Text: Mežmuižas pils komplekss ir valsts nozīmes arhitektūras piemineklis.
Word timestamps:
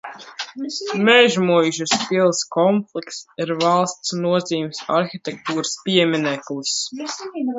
Mežmuižas 1.09 1.91
pils 2.07 2.39
komplekss 2.55 3.19
ir 3.45 3.53
valsts 3.61 4.17
nozīmes 4.23 4.81
arhitektūras 5.01 5.77
piemineklis. 5.85 6.75